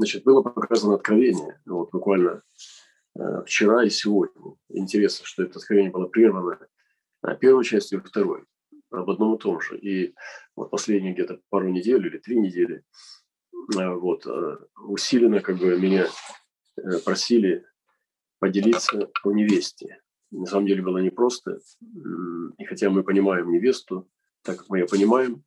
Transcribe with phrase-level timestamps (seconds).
[0.00, 2.42] Значит, было показано откровение, вот буквально
[3.18, 4.56] э, вчера и сегодня.
[4.70, 6.58] Интересно, что это откровение было прервано
[7.20, 8.44] а первой частью и второй
[8.90, 9.76] об одном и том же.
[9.76, 10.14] И
[10.56, 12.82] вот последние где-то пару недель или три недели
[13.76, 16.06] э, вот, э, усиленно как бы меня
[16.78, 17.66] э, просили
[18.38, 20.00] поделиться о невесте.
[20.30, 21.60] На самом деле было непросто.
[22.56, 24.08] И хотя мы понимаем невесту,
[24.44, 25.44] так как мы ее понимаем,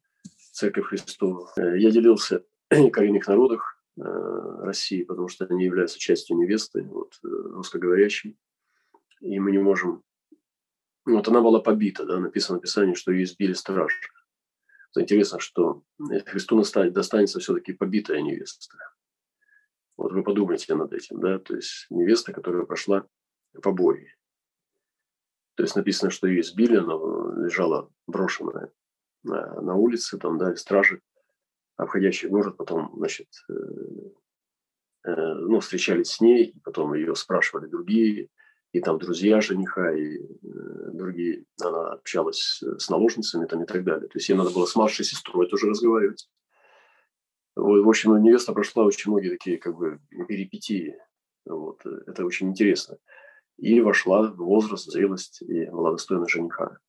[0.52, 7.20] Церковь Христова, я делился о коренных народах России, потому что они являются частью невесты, вот,
[7.22, 8.38] русскоговорящей.
[9.22, 10.04] И мы не можем
[11.06, 13.96] вот она была побита, да, написано в Писании, что ее избили стражи.
[14.96, 15.84] интересно, что
[16.26, 16.62] Христу
[16.92, 18.76] достанется все-таки побитая невеста.
[19.98, 23.06] Вот вы подумайте над этим, да, то есть невеста, которая прошла
[23.62, 24.16] побои.
[25.56, 26.94] То есть написано, что ее избили, она
[27.44, 28.72] лежала брошенная
[29.24, 31.02] на, на улице, там, да, и стражи,
[31.78, 33.54] обходящий город, потом, значит, э,
[35.06, 38.30] э, ну, встречались с ней, потом ее спрашивали другие,
[38.72, 40.24] и там друзья жениха, и э,
[40.94, 41.46] другие.
[41.62, 44.08] Она общалась с наложницами там, и так далее.
[44.08, 46.28] То есть ей надо было с младшей сестрой тоже разговаривать.
[47.56, 50.98] Вот, в общем, невеста прошла очень многие такие как бы перипетии.
[51.46, 52.98] Вот, это очень интересно.
[53.58, 56.80] И вошла в возраст, зрелость и была достойна жениха.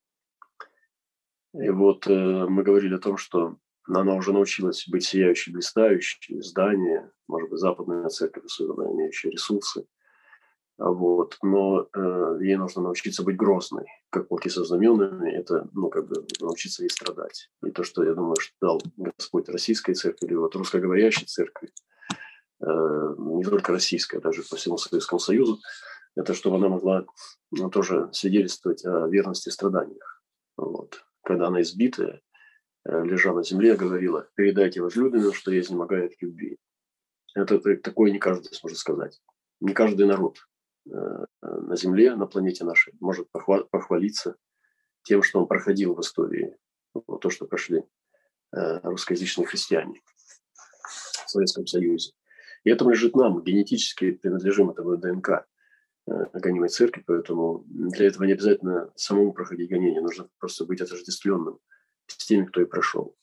[1.53, 3.57] И вот э, мы говорили о том, что
[3.87, 9.85] она уже научилась быть сияющей, блистающей, здание, может быть, западная церковь, особенно имеющая ресурсы–
[10.77, 11.37] вот.
[11.41, 16.25] Но э, ей нужно научиться быть грозной, как волки со знаменами, это, ну, как бы
[16.41, 17.49] научиться ей страдать.
[17.65, 21.69] И то, что, я думаю, что дал Господь российской церкви, или вот русскоговорящей церкви,
[22.61, 25.59] э, не только российская, даже по всему Советскому Союзу,
[26.15, 27.05] это чтобы она могла
[27.51, 30.21] ну, тоже свидетельствовать о верности страданиях.
[30.57, 31.03] Вот.
[31.23, 32.21] Когда она избитая,
[32.85, 36.57] лежа на земле, говорила, передайте возлюбленным, что я изнемогаю от любви.
[37.33, 39.21] Это, такое не каждый сможет сказать.
[39.59, 40.37] Не каждый народ
[40.91, 44.35] Э, на Земле, на планете нашей, может похвалиться
[45.03, 46.55] тем, что он проходил в истории,
[47.21, 47.83] то, что прошли
[48.55, 50.01] э, русскоязычные христиане
[51.25, 52.11] в Советском Союзе.
[52.63, 55.47] И это лежит нам, генетически принадлежим этому ДНК
[56.07, 61.59] э, гонимой церкви, поэтому для этого не обязательно самому проходить гонение, нужно просто быть отождествленным
[62.07, 63.15] с теми, кто и прошел.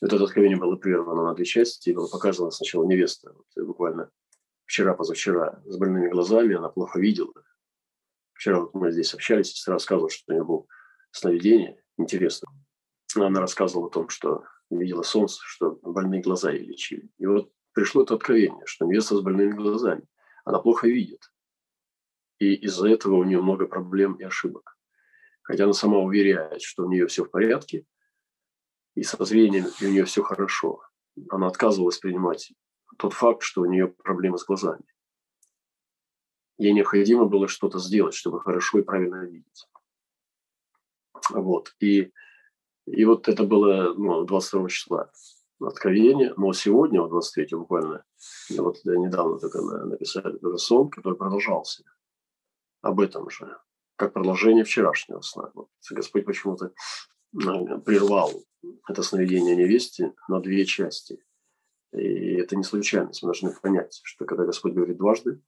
[0.00, 4.10] Вот это откровение было прервано на две части, и было показано сначала невеста, вот, буквально
[4.64, 7.32] вчера, позавчера с больными глазами, она плохо видела.
[8.34, 10.66] Вчера вот мы здесь общались, сестра рассказывала, что у нее было
[11.10, 12.48] сновидение, интересно.
[13.16, 17.10] Она рассказывала о том, что видела солнце, что больные глаза ей лечили.
[17.18, 20.04] И вот пришло это откровение, что невеста с больными глазами,
[20.44, 21.32] она плохо видит.
[22.38, 24.76] И из-за этого у нее много проблем и ошибок.
[25.42, 27.86] Хотя она сама уверяет, что у нее все в порядке,
[28.98, 30.82] и со зрением у нее все хорошо.
[31.30, 32.52] Она отказывалась принимать
[32.98, 34.84] тот факт, что у нее проблемы с глазами.
[36.56, 39.68] Ей необходимо было что-то сделать, чтобы хорошо и правильно видеть.
[41.30, 41.76] Вот.
[41.78, 42.12] И,
[42.86, 45.12] и вот это было ну, 22 числа
[45.60, 48.04] откровение, но сегодня, вот 23 буквально,
[48.50, 51.84] вот недавно только написали тоже сон, который продолжался
[52.82, 53.56] об этом же,
[53.94, 55.52] как продолжение вчерашнего сна.
[55.54, 55.68] Вот.
[55.88, 58.32] Господь почему-то э, прервал
[58.88, 61.22] это сновидение невесте на две части.
[61.92, 63.22] И это не случайность.
[63.22, 65.42] Мы должны понять, что когда Господь говорит дважды,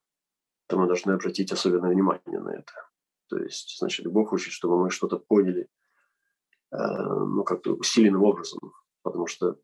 [0.66, 2.72] то мы должны обратить особенное внимание на это.
[3.28, 5.68] То есть, значит, Бог хочет, чтобы мы что-то поняли,
[6.72, 8.72] э, ну, как-то усиленным образом.
[9.02, 9.58] Потому что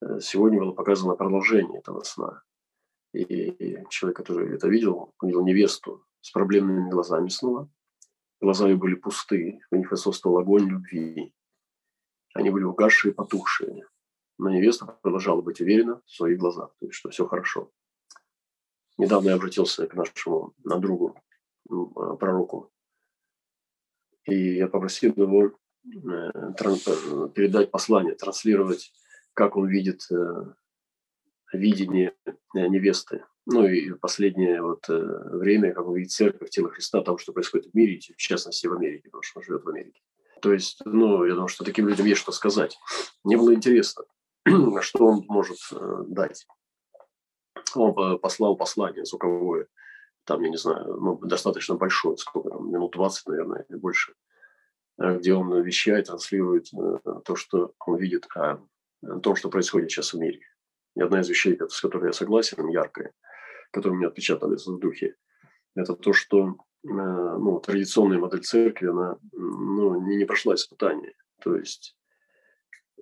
[0.00, 2.42] э, сегодня было показано продолжение этого сна.
[3.12, 7.70] И человек, который это видел, увидел невесту с проблемными глазами снова.
[8.40, 11.32] Глаза ее были пустые, в них отсутствовал огонь любви.
[12.34, 13.86] Они были угасшие, потухшие.
[14.38, 17.70] Но невеста продолжала быть уверена в своих глазах, то есть, что все хорошо.
[18.98, 21.16] Недавно я обратился к нашему на другу,
[21.70, 22.72] а, пророку,
[24.24, 25.52] и я попросил его э,
[27.34, 28.92] передать послание, транслировать,
[29.34, 30.54] как он видит э,
[31.52, 33.24] видение э, невесты.
[33.46, 37.74] Ну и последнее вот время, как он видит церковь, тело Христа, того, что происходит в
[37.74, 40.00] мире, в частности в Америке, потому что он живет в Америке.
[40.44, 42.78] То есть, ну, я думаю, что таким людям есть что сказать.
[43.24, 44.04] Мне было интересно,
[44.82, 46.46] что он может э, дать.
[47.74, 49.68] Он послал послание звуковое,
[50.24, 54.12] там, я не знаю, ну, достаточно большое, сколько там, минут 20, наверное, или больше,
[54.98, 58.62] э, где он вещает, транслирует э, то, что он видит о,
[59.02, 60.40] о том, что происходит сейчас в мире.
[60.94, 63.14] И одна из вещей, с которой я согласен, яркая,
[63.72, 65.16] которая мне отпечатались в духе,
[65.74, 71.14] это то, что ну, традиционная модель церкви, она ну, не, не прошла испытания.
[71.40, 71.96] То есть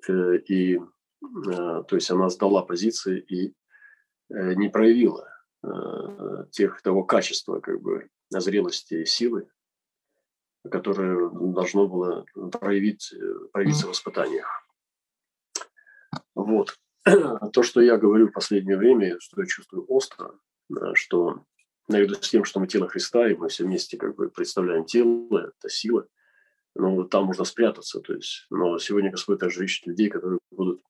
[0.09, 0.79] и
[1.23, 3.55] Э, то есть она сдала позиции и
[4.29, 5.29] не проявила
[6.51, 9.47] тех, того качества, как бы, зрелости и силы,
[10.69, 12.25] которое должно было
[12.59, 13.15] проявить,
[13.53, 14.49] проявиться в испытаниях.
[16.35, 16.79] Вот.
[17.53, 20.33] То, что я говорю в последнее время, что я чувствую остро,
[20.95, 21.45] что
[21.89, 25.53] наряду с тем, что мы тело Христа, и мы все вместе как бы представляем тело,
[25.57, 26.07] это сила,
[26.75, 28.01] но там можно спрятаться.
[28.01, 30.83] То есть, но сегодня Господь также ищет людей, которые будут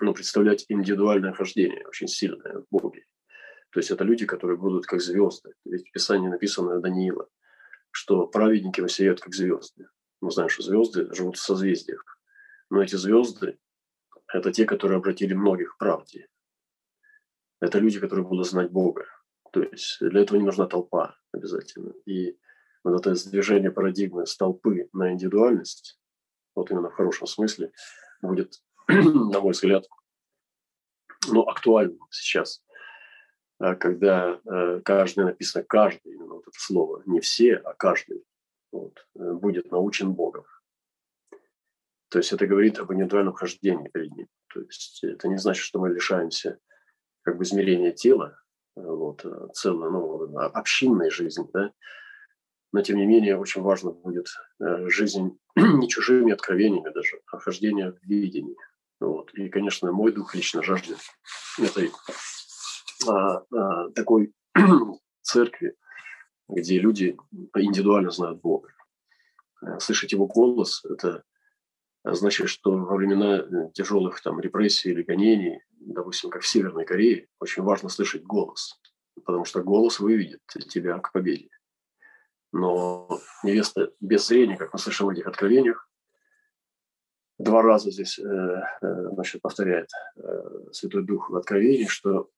[0.00, 3.06] ну, представлять индивидуальное хождение, очень сильное в Боге.
[3.70, 5.52] То есть это люди, которые будут как звезды.
[5.64, 7.28] Ведь в Писании написано Даниила,
[7.90, 9.88] что праведники воссияют как звезды.
[10.20, 12.02] Мы знаем, что звезды живут в созвездиях.
[12.70, 13.58] Но эти звезды–
[14.32, 16.28] это те, которые обратили многих к правде.
[17.60, 19.06] Это люди, которые будут знать Бога.
[19.54, 21.92] То есть для этого не нужна толпа обязательно.
[22.06, 22.36] И
[22.82, 26.00] вот это движение парадигмы с толпы на индивидуальность,
[26.56, 27.70] вот именно в хорошем смысле,
[28.20, 29.86] будет, на мой взгляд,
[31.28, 32.64] ну, актуальным сейчас,
[33.60, 38.24] а когда э, каждый написано каждый, именно вот это слово, не все, а каждый
[38.72, 40.44] вот, э, будет научен Богом.
[42.08, 44.26] То есть это говорит об индивидуальном хождении перед Ним.
[44.52, 46.58] То есть это не значит, что мы лишаемся
[47.22, 48.43] как бы измерения тела,
[48.76, 51.72] вот, э, целой, ну, общинной жизни, да,
[52.72, 54.26] но тем не менее очень важно будет
[54.60, 58.56] э, жизнь не чужими откровениями даже, а хождение в видении.
[58.98, 59.32] Вот.
[59.34, 60.98] И, конечно, мой дух лично жаждет
[61.58, 61.92] этой
[63.06, 64.32] а, а, такой
[65.22, 65.76] церкви,
[66.48, 67.16] где люди
[67.54, 68.70] индивидуально знают Бога.
[69.62, 71.22] Э, слышать его голос– это
[72.04, 77.62] значит, что во времена тяжелых там, репрессий или гонений допустим, как в Северной Корее, очень
[77.62, 78.80] важно слышать голос,
[79.24, 81.48] потому что голос выведет тебя к победе.
[82.52, 83.08] Но
[83.42, 85.88] невеста без зрения, как мы слышим в этих откровениях,
[87.38, 92.30] два раза здесь э, э, значит, повторяет э, Святой Дух в откровении, что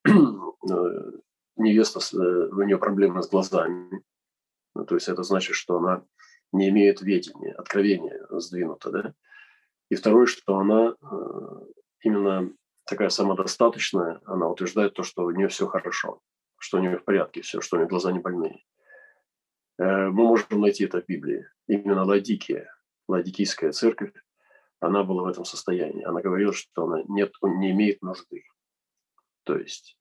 [1.56, 4.02] невеста, у нее проблемы с глазами.
[4.74, 6.04] Ну, то есть это значит, что она
[6.52, 8.90] не имеет ведения, откровения сдвинуто.
[8.90, 9.14] Да?
[9.88, 10.94] И второе, что она
[12.00, 12.52] именно
[12.86, 16.20] такая самодостаточная, она утверждает то, что у нее все хорошо,
[16.58, 18.64] что у нее в порядке все, что у нее глаза не больные.
[19.78, 21.46] Э, мы можем найти это в Библии.
[21.66, 22.70] Именно Ладикия,
[23.08, 24.12] Ладикийская церковь,
[24.80, 26.04] она была в этом состоянии.
[26.04, 28.44] Она говорила, что она нет, не имеет нужды.
[29.44, 29.98] То есть,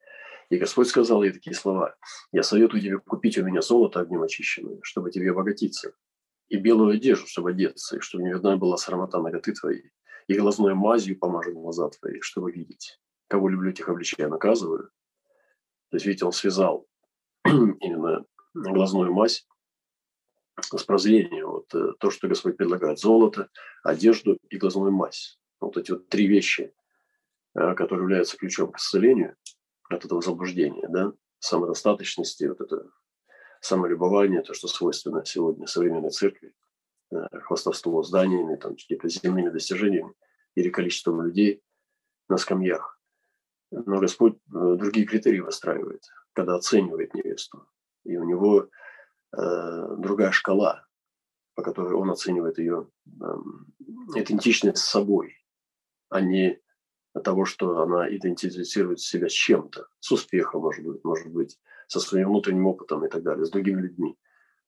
[0.50, 1.96] и Господь сказал ей такие слова.
[2.32, 5.94] «Я советую тебе купить у меня золото огнем очищенное, чтобы тебе обогатиться,
[6.50, 9.92] и белую одежду, чтобы одеться, и чтобы не видна была срамота ноготы твоей,
[10.28, 13.00] и глазной мазью помажу глаза твои, чтобы видеть.
[13.28, 14.90] Кого люблю, тех обличаю, наказываю.
[15.90, 16.88] То есть, видите, он связал
[17.46, 19.48] именно глазную мазь
[20.60, 21.48] с прозрением.
[21.48, 23.00] Вот э, то, что Господь предлагает.
[23.00, 23.50] Золото,
[23.84, 25.40] одежду и глазную мазь.
[25.60, 26.74] Вот эти вот три вещи,
[27.56, 29.36] э, которые являются ключом к исцелению
[29.90, 32.90] от этого заблуждения, да, самодостаточности, вот это
[33.66, 36.54] самолюбование, то, что свойственно сегодня современной церкви.
[37.12, 40.14] Э, хвастовство зданиями, там, какими-то земными достижениями
[40.56, 41.62] или количеством людей
[42.30, 43.00] на скамьях.
[43.72, 46.04] Но Господь э, другие критерии выстраивает,
[46.34, 47.68] когда оценивает невесту.
[48.04, 48.70] И у него
[49.36, 50.86] э, другая шкала,
[51.56, 53.26] по которой он оценивает ее э,
[54.16, 55.36] идентичность с собой,
[56.10, 56.60] а не
[57.24, 62.30] того, что она идентифицирует себя с чем-то, с успехом, может быть, может быть, со своим
[62.30, 64.18] внутренним опытом и так далее, с другими людьми.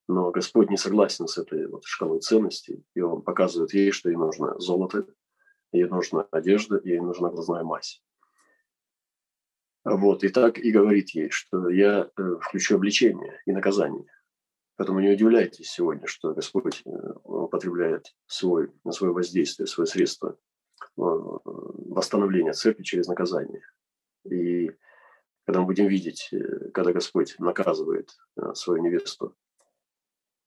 [0.08, 4.16] Но Господь не согласен с этой вот шкалой ценностей, и Он показывает ей, что ей
[4.16, 5.06] нужно золото,
[5.72, 8.02] ей нужна одежда, ей нужна глазная мазь.
[9.84, 14.06] Вот, и так и говорит ей, что я э, включу обличение и наказание.
[14.76, 16.90] Поэтому не удивляйтесь сегодня, что Господь э,
[17.24, 20.36] употребляет свой, на свое воздействие, свое средство э,
[20.96, 23.62] восстановления церкви через наказание.
[24.30, 24.72] И
[25.48, 26.30] когда мы будем видеть,
[26.74, 28.12] когда Господь наказывает
[28.54, 29.36] свою невесту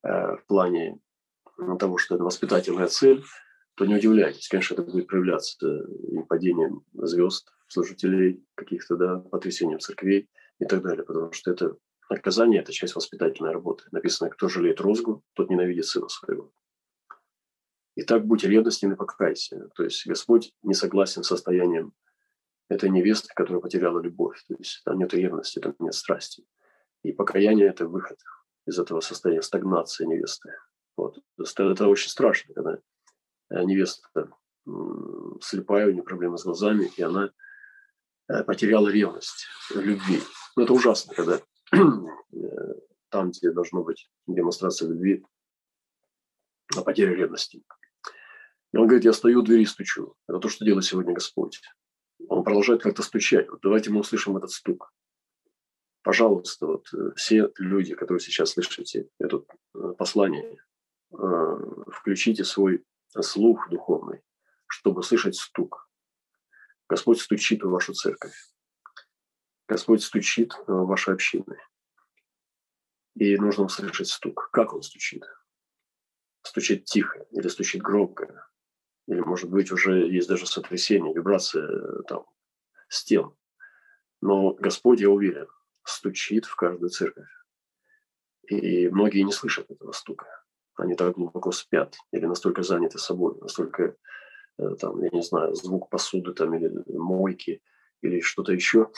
[0.02, 0.98] Э, в плане
[1.78, 3.22] того, что это воспитательная цель,
[3.74, 4.48] то не удивляйтесь.
[4.48, 10.28] Конечно, это будет проявляться и падением звезд, служителей каких-то, да, потрясением церквей
[10.58, 11.76] и так далее, потому что это
[12.08, 13.84] наказание– это часть воспитательной работы.
[13.92, 16.50] Написано, кто жалеет розгу, тот ненавидит сына своего.
[17.96, 19.68] Итак, будь ревностен и покайся.
[19.76, 21.92] То есть Господь не согласен с состоянием
[22.70, 24.42] этой невесты, которая потеряла любовь.
[24.46, 26.44] То есть там нет ревности, там нет страсти.
[27.02, 28.18] И покаяние– это выход
[28.66, 30.54] из этого состояния стагнации невесты.
[30.96, 31.18] Вот.
[31.38, 32.78] Это очень страшно, когда
[33.50, 34.30] э, невеста
[35.40, 37.32] слепая, у нее проблемы с глазами, и она
[38.28, 40.20] э, потеряла ревность любви.
[40.56, 41.40] Но это ужасно, когда
[41.72, 41.78] э,
[43.08, 45.24] там, где должно быть демонстрация любви,
[46.76, 47.64] а потеря ревности.
[48.72, 50.14] И он говорит, я стою у двери и стучу.
[50.28, 51.60] Это то, что делает сегодня Господь.
[52.28, 53.48] Он продолжает как-то стучать.
[53.48, 54.92] Вот давайте мы услышим этот стук.
[56.02, 60.56] пожалуйста, вот э, все люди, которые сейчас слышите это э, послание,
[61.12, 61.16] э,
[61.92, 62.84] включите свой
[63.20, 64.22] слух духовный,
[64.66, 65.88] чтобы слышать стук.
[66.88, 68.34] Господь стучит в вашу церковь.
[69.68, 71.56] Господь стучит в ваши общины.
[73.14, 74.50] И нужно услышать стук.
[74.52, 75.22] Как он стучит?
[76.42, 78.49] Стучит тихо или стучит громко?
[79.10, 82.26] Или, может быть, уже есть даже сотрясение, вибрация там,
[82.88, 83.32] стен.
[84.20, 85.48] Но Господь, я уверен,
[85.82, 87.28] стучит в каждую церковь.
[88.48, 90.26] И многие не слышат этого стука.
[90.76, 93.96] Они так глубоко спят или настолько заняты собой, настолько,
[94.58, 97.60] э, там, я не знаю, звук посуды там, или мойки
[98.02, 98.92] или что-то еще.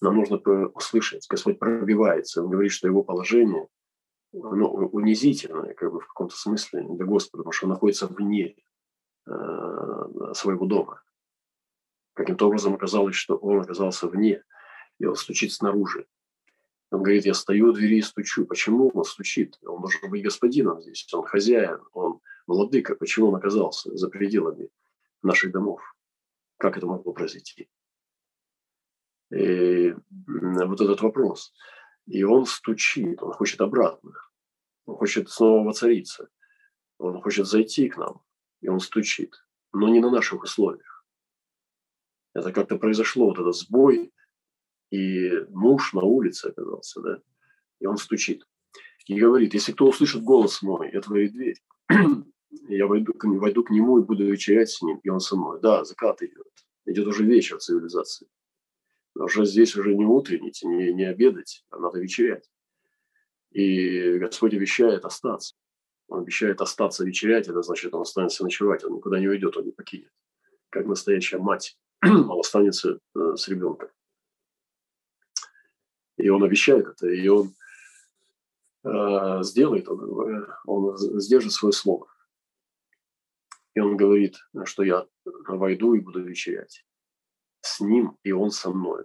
[0.00, 1.26] Нам нужно услышать.
[1.28, 2.42] Господь пробивается.
[2.42, 3.68] Он говорит, что его положение
[4.32, 8.54] ну, унизительное, как бы в каком-то смысле для Господа, потому что он находится вне э,
[10.34, 11.02] своего дома.
[12.14, 14.42] Каким-то образом оказалось, что он оказался вне,
[14.98, 16.06] и он стучит снаружи.
[16.90, 18.46] Он говорит, я стою у двери и стучу.
[18.46, 19.58] Почему он стучит?
[19.62, 21.06] Он должен быть господином здесь.
[21.12, 22.94] Он хозяин, он владыка.
[22.94, 24.70] Почему он оказался за пределами
[25.22, 25.82] наших домов?
[26.56, 27.68] Как это могло произойти?
[29.30, 29.94] И
[30.26, 31.52] вот этот вопрос.
[32.06, 34.12] И он стучит, он хочет обратно.
[34.86, 36.30] Он хочет снова воцариться.
[36.96, 38.22] Он хочет зайти к нам.
[38.60, 39.34] И он стучит.
[39.72, 41.04] Но не на наших условиях.
[42.34, 44.12] Это как-то произошло, вот этот сбой
[44.90, 47.20] и муж на улице оказался, да,
[47.80, 48.46] и он стучит.
[49.06, 51.60] И говорит, если кто услышит голос мой, я твою дверь.
[52.68, 55.60] я войду, войду к нему и буду вечерять с ним, и он со мной.
[55.60, 56.46] Да, закат идет.
[56.84, 58.28] Идет уже вечер цивилизации.
[59.14, 62.50] Но уже здесь уже не утреннить, не, не обедать, а надо вечерять.
[63.50, 65.54] И Господь обещает остаться.
[66.08, 69.72] Он обещает остаться вечерять, это значит, он останется ночевать, он никуда не уйдет, он не
[69.72, 70.12] покинет.
[70.70, 73.90] Как настоящая мать, он останется э, с ребенком.
[76.16, 77.54] И он обещает это, и он
[78.84, 82.08] э, сделает, он, он сдержит свое слово.
[83.74, 86.84] И он говорит, что я войду и буду вечерять
[87.60, 89.04] с ним, и он со мной.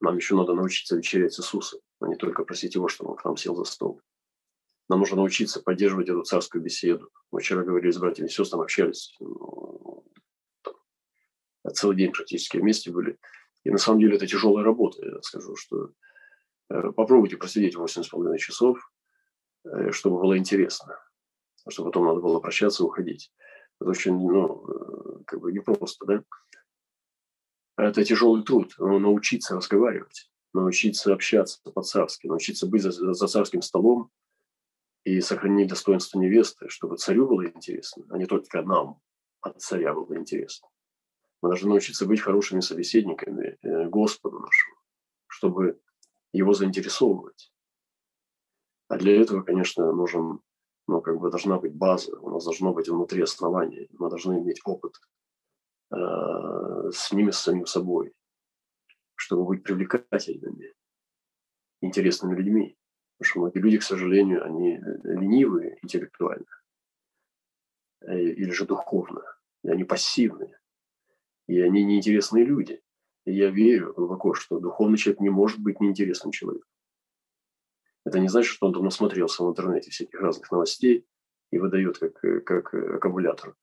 [0.00, 3.24] Нам еще надо научиться вечерять с Иисусом, а не только просить его, чтобы он к
[3.24, 4.00] нам сел за стол.
[4.88, 7.10] Нам нужно научиться поддерживать эту царскую беседу.
[7.32, 9.16] Мы вчера говорили с братьями и сестрами, общались.
[9.20, 10.04] Ну,
[11.72, 13.18] целый день практически вместе были.
[13.64, 15.04] И на самом деле это тяжелая работа.
[15.04, 15.90] Я скажу, что
[16.68, 18.78] Э, попробуйте просидеть 8,5 часов,
[19.64, 20.98] э, чтобы было интересно.
[21.68, 23.32] Чтобы потом надо было прощаться и уходить.
[23.80, 26.22] Это очень, ну, э, как бы непросто, да?
[27.76, 28.74] Это тяжелый труд.
[28.78, 34.10] Научиться разговаривать, научиться общаться по-царски, научиться быть за, за царским столом
[35.06, 39.00] и сохранить достоинство невесты, чтобы царю было интересно, а не только нам
[39.40, 40.68] от царя было интересно.
[41.40, 43.56] Мы должны научиться быть хорошими собеседниками
[43.88, 44.76] Господу нашему,
[45.28, 45.80] чтобы
[46.32, 47.52] его заинтересовывать.
[48.88, 50.40] А для этого, конечно, нужен,
[50.88, 54.60] ну, как бы должна быть база, у нас должно быть внутри основания, мы должны иметь
[54.64, 54.92] опыт
[55.92, 58.12] э, с ними, с самим собой,
[59.14, 60.74] чтобы быть привлекательными,
[61.80, 62.76] интересными людьми.
[63.18, 66.46] Потому что многие люди, к сожалению, они ленивые интеллектуально
[68.02, 69.22] э, или же духовно,
[69.62, 70.58] и они пассивные,
[71.46, 72.82] и они неинтересные люди.
[73.24, 76.68] И я верю глубоко, что духовный человек не может быть неинтересным человеком.
[78.04, 81.06] Это не значит, что он там насмотрелся в интернете всяких разных новостей
[81.50, 83.56] и выдает как, как аккумулятор,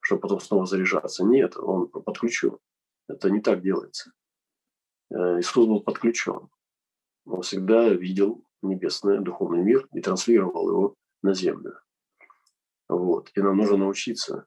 [0.00, 1.22] чтобы потом снова заряжаться.
[1.22, 2.58] Нет, он подключен.
[3.08, 4.12] Это не так делается.
[5.10, 6.48] Э, Иисус был подключен.
[7.26, 11.78] Он всегда видел небесный духовный мир и транслировал его на землю.
[12.88, 13.30] Вот.
[13.34, 14.46] И нам нужно научиться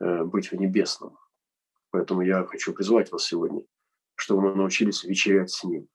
[0.00, 1.18] э, быть в небесном.
[1.90, 3.64] Поэтому я хочу призвать вас сегодня–
[4.20, 5.88] чтобы мы научились вечерять с Ним,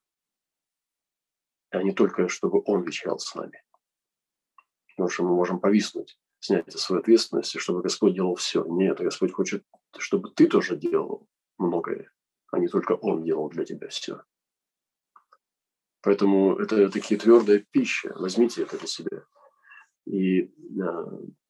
[1.70, 3.64] а не только, чтобы Он вечерял с нами.
[4.90, 8.66] Потому что мы можем повиснуть, снять свою ответственность, чтобы Господь делал все.
[8.66, 9.64] Нет, Господь хочет,
[9.98, 11.28] чтобы ты тоже делал
[11.60, 12.12] многое,
[12.52, 14.24] а не только Он делал для тебя все.
[16.06, 18.14] Поэтому это такие твердая пища.
[18.16, 19.24] Возьмите это для себя.
[20.06, 20.50] И э,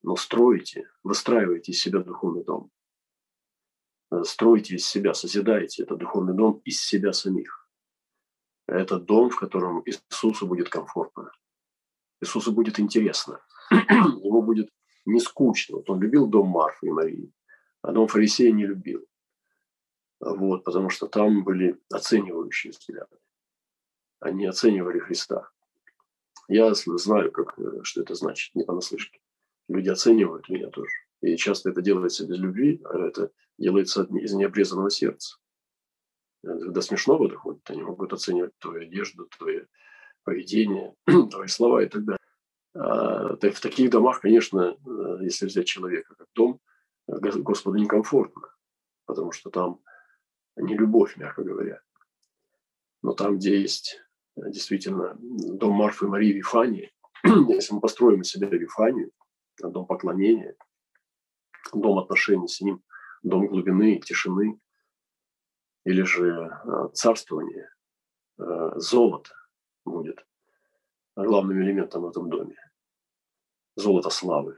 [0.02, 2.72] настройте, выстраивайте из себя духовный дом.
[4.12, 7.70] Э, строите из себя, созидаете этот духовный дом из себя самих.
[8.66, 11.34] Это дом, в котором Иисусу будет комфортно.
[12.22, 13.42] Иисусу будет интересно.
[13.72, 14.70] Ему будет
[15.06, 15.78] не скучно.
[15.78, 17.34] Вот он любил дом Марфы и Марии,
[17.82, 19.06] а дом фарисея не любил.
[20.22, 23.18] Вот, потому что там были оценивающие взгляды.
[24.20, 25.50] Они оценивали Христа.
[26.48, 29.20] Я знаю, как, э, что это значит, не понаслышке.
[29.68, 30.92] Люди оценивают меня тоже.
[31.22, 35.38] И часто это делается без любви, а это делается из необрезанного сердца.
[36.44, 37.68] До смешного доходит.
[37.70, 39.62] Они могут оценивать твою одежду, твои
[40.24, 40.94] поведение,
[41.32, 42.20] твои слова и так далее.
[42.76, 46.60] А, в таких домах, конечно, э, если взять человека как дом,
[47.08, 48.50] Господу некомфортно,
[49.06, 49.80] потому что там
[50.56, 51.82] не любовь, мягко говоря.
[53.02, 54.05] Но там, где есть э,
[54.36, 56.92] действительно дом Марфы, Марии, Вифании,
[57.24, 59.12] если мы построим из себя Вифанию,
[59.62, 60.56] дом поклонения,
[61.74, 62.84] дом отношений с ним,
[63.24, 64.60] дом глубины, тишины,
[65.86, 67.70] или же э, царствование,
[68.40, 69.34] э, золото
[69.86, 70.26] будет
[71.16, 72.56] главным элементом в этом доме.
[73.76, 74.58] Золото славы.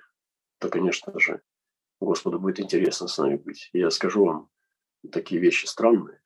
[0.60, 1.42] То, конечно же,
[2.00, 3.70] Господу будет интересно с нами быть.
[3.74, 4.50] Я скажу вам
[5.12, 6.22] такие вещи странные,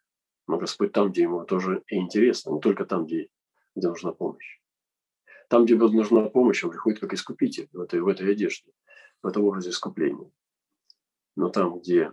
[0.47, 3.29] но Господь там, где ему тоже и интересно, не только там, где,
[3.75, 4.59] где нужна помощь.
[5.49, 8.71] Там, где нужна помощь, он приходит как искупитель в этой, в этой одежде,
[9.21, 10.31] в этом образе искупления.
[11.35, 12.11] Но там, где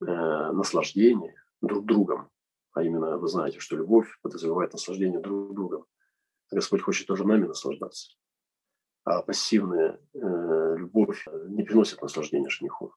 [0.00, 2.30] э, наслаждение друг другом,
[2.72, 5.86] а именно вы знаете, что любовь подразумевает наслаждение друг другом,
[6.50, 8.16] Господь хочет тоже нами наслаждаться.
[9.04, 10.18] А пассивная э,
[10.76, 12.94] любовь не приносит наслаждения жениху.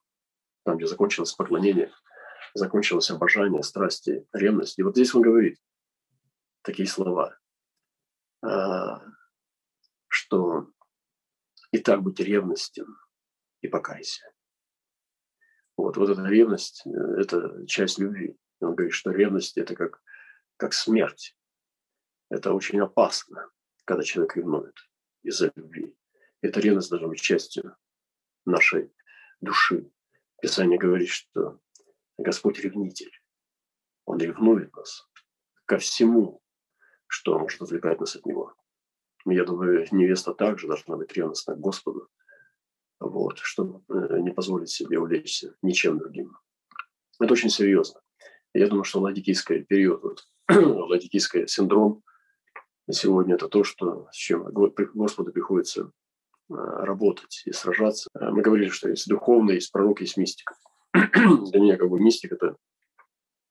[0.64, 1.90] Там, где закончилось поклонение,
[2.54, 4.78] закончилось обожание, страсти, ревность.
[4.78, 5.58] И вот здесь он говорит
[6.62, 7.36] такие слова,
[10.08, 10.70] что
[11.70, 12.86] «И так будь ревностен
[13.60, 14.24] и покайся».
[15.76, 16.82] Вот, вот эта ревность–
[17.18, 18.38] это часть любви.
[18.60, 20.02] Он говорит, что ревность– это как,
[20.56, 21.36] как смерть.
[22.28, 23.50] Это очень опасно,
[23.84, 24.76] когда человек ревнует
[25.22, 25.96] из-за любви.
[26.40, 27.76] Эта ревность должна быть частью
[28.44, 28.94] нашей
[29.40, 29.90] души.
[30.40, 31.60] Писание говорит, что
[32.18, 33.12] Господь ревнитель.
[34.04, 35.08] Он ревнует нас
[35.64, 36.41] ко всему,
[37.12, 38.54] что может отвлекать нас от Него.
[39.26, 42.08] Я думаю, невеста также должна быть ревностна к Господу,
[42.98, 46.36] вот, чтобы э, не позволить себе увлечься ничем другим.
[47.20, 48.00] Это очень серьезно.
[48.54, 52.02] Я думаю, что ладикийский период, вот, ладикийский синдром
[52.90, 58.08] сегодня это то, что, с чем Господу приходится э, работать и сражаться.
[58.14, 60.56] Мы говорили, что есть духовный, есть пророк, есть мистика.
[60.94, 62.56] Для меня как бы мистика– это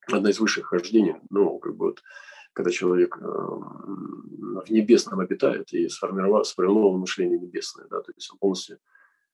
[0.08, 1.16] одна из высших хождений.
[1.30, 2.02] Ну, как бы вот,
[2.54, 8.38] когда человек э, в небесном обитает и сформировал, сформировал мышление небесное, да, то есть он
[8.40, 8.80] полностью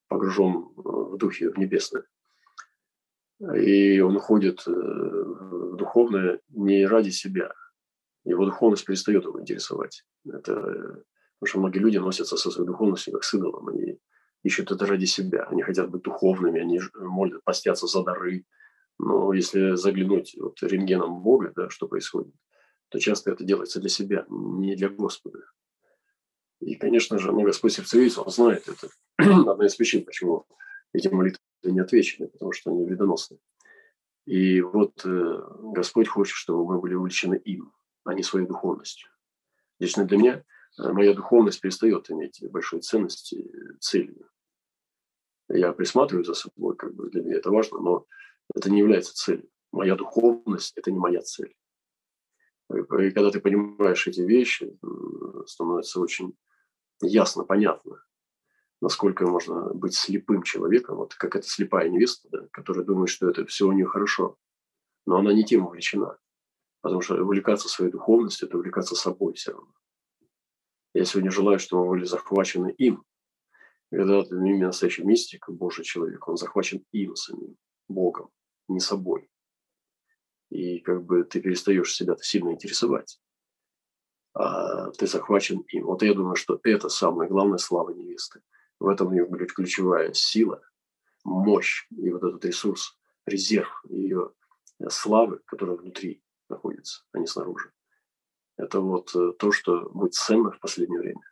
[0.08, 2.04] погружен э, в духе, в небесное.
[3.40, 7.52] И он уходит э, в духовное не ради себя.
[8.24, 10.04] Его духовность перестает его интересовать.
[10.26, 13.68] Это, потому что многие люди носятся со своей духовностью как с идолом.
[13.68, 13.98] Они
[14.42, 15.44] ищут это ради себя.
[15.44, 18.44] Они хотят быть духовными, они молят, постятся за дары.
[18.98, 22.34] Но если заглянуть вот рентгеном Бога, да, что происходит,
[22.88, 25.40] то часто это делается для себя, не для Господа.
[26.60, 28.88] И, конечно же, ну, Господь сердцевец, Он знает это.
[29.50, 30.46] Одна из причин, почему
[30.92, 33.38] эти молитвы не отвечены, потому что они вредоносны.
[34.26, 35.40] И вот э,
[35.72, 37.72] Господь хочет, чтобы мы были увлечены им,
[38.04, 39.10] а не своей духовностью.
[39.78, 40.44] Лично для меня
[40.78, 44.28] э, моя духовность перестает иметь большой ценности, целью.
[45.48, 48.06] Я присматриваю за собой, как бы для меня это важно, но
[48.54, 49.48] это не является целью.
[49.72, 51.54] Моя духовность– это не моя цель.
[52.70, 54.78] И когда ты понимаешь эти вещи,
[55.46, 56.36] становится очень
[57.00, 58.02] ясно, понятно,
[58.80, 63.44] насколько можно быть слепым человеком, вот как эта слепая невеста, да, которая думает, что это
[63.46, 64.36] все у нее хорошо,
[65.06, 66.18] но она не тем увлечена,
[66.82, 69.72] потому что увлекаться своей духовностью– это увлекаться собой все равно.
[70.94, 73.04] Я сегодня желаю, чтобы мы были захвачены им,
[73.90, 77.56] когда именно настоящий мистик, Божий человек, он захвачен им самим,
[77.88, 78.30] Богом,
[78.68, 79.30] не собой.
[80.50, 83.20] И как бы ты перестаешь себя сильно интересовать.
[84.34, 85.86] А ты захвачен им.
[85.86, 88.40] Вот я думаю, что это самая главная слава невесты.
[88.78, 90.62] В этом ее будет ключевая сила,
[91.24, 94.32] мощь и вот этот ресурс, резерв ее
[94.88, 97.72] славы, которая внутри находится, а не снаружи.
[98.56, 101.22] Это вот э, то, что будет ценно в последнее время.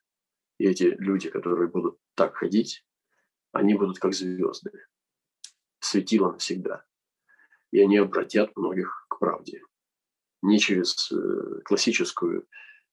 [0.59, 2.87] И эти люди, которые будут так ходить,
[3.53, 4.71] они будут как звезды,
[5.81, 6.86] светило навсегда.
[7.77, 9.61] И они обратят многих к правде.
[10.41, 12.49] Не через э, классическую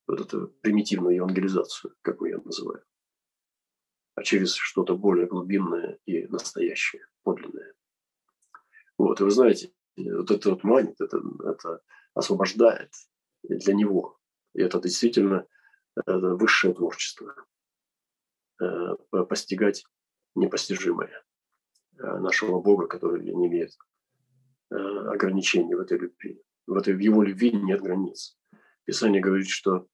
[0.08, 2.84] вот эту примитивную евангелизацию, как мы ее называем,
[4.15, 7.74] а через что-то более глубинное и настоящее, подлинное.
[8.98, 11.82] Вот, и вы знаете, вот это вот манит, это, это
[12.13, 12.91] освобождает
[13.41, 14.19] для него.
[14.54, 15.48] И это действительно
[15.96, 17.34] это высшее творчество.
[18.62, 18.98] Э,
[19.30, 19.86] постигать
[20.36, 21.24] непостижимое
[22.00, 23.78] э, нашего Бога, который не имеет
[24.74, 26.42] ограничений в этой любви.
[26.66, 28.38] В, этой, в его любви нет границ.
[28.86, 29.88] Писание говорит, что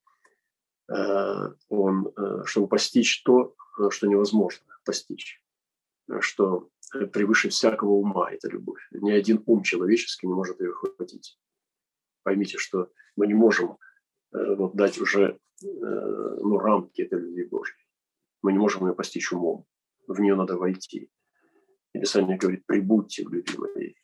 [1.68, 2.14] он,
[2.46, 3.56] чтобы постичь то,
[3.90, 5.44] что невозможно постичь,
[6.20, 6.70] что
[7.12, 8.82] превыше всякого ума эта любовь.
[8.92, 11.40] Ни один ум человеческий не может ее охватить.
[12.24, 13.78] Поймите, что мы не можем
[14.32, 17.86] вот дать уже ну, рамки этой любви Божьей.
[18.42, 19.66] Мы не можем ее постичь умом.
[20.08, 21.12] В нее надо войти.
[21.94, 23.96] И Писание говорит, прибудьте в любви моей.